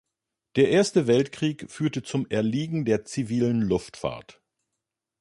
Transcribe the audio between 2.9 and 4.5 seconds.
zivilen Luftfahrt.